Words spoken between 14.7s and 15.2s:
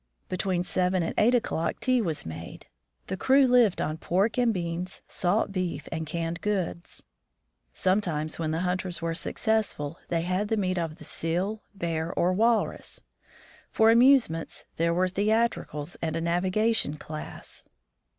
there were